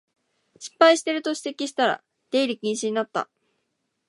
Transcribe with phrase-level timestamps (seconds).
[0.59, 3.29] 失敗してると指摘したら出入り禁止になった